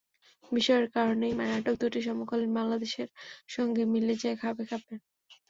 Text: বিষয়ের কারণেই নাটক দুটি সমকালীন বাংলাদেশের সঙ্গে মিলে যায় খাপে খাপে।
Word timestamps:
বিষয়ের 0.51 0.87
কারণেই 0.95 1.33
নাটক 1.41 1.75
দুটি 1.81 1.99
সমকালীন 2.07 2.51
বাংলাদেশের 2.57 3.09
সঙ্গে 3.49 3.83
মিলে 3.93 4.13
যায় 4.21 4.37
খাপে 4.41 4.63
খাপে। 4.69 4.95